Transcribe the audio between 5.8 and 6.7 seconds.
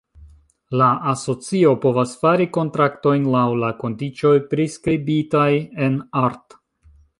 en art.